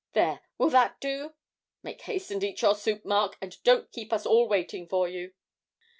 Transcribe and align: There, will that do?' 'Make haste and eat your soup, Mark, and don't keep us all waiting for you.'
There, 0.13 0.39
will 0.57 0.71
that 0.71 0.99
do?' 0.99 1.35
'Make 1.83 2.01
haste 2.01 2.31
and 2.31 2.43
eat 2.43 2.63
your 2.63 2.73
soup, 2.73 3.05
Mark, 3.05 3.37
and 3.39 3.61
don't 3.61 3.91
keep 3.91 4.11
us 4.11 4.25
all 4.25 4.47
waiting 4.49 4.87
for 4.89 5.07
you.' 5.07 5.33